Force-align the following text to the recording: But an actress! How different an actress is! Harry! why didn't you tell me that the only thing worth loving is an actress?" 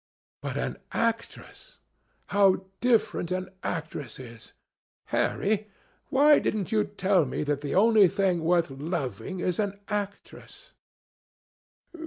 But 0.41 0.57
an 0.57 0.77
actress! 0.93 1.77
How 2.29 2.65
different 2.79 3.29
an 3.29 3.51
actress 3.61 4.17
is! 4.17 4.53
Harry! 5.13 5.67
why 6.09 6.39
didn't 6.39 6.71
you 6.71 6.85
tell 6.85 7.23
me 7.23 7.43
that 7.43 7.61
the 7.61 7.75
only 7.75 8.07
thing 8.07 8.43
worth 8.43 8.71
loving 8.71 9.41
is 9.41 9.59
an 9.59 9.79
actress?" 9.89 10.71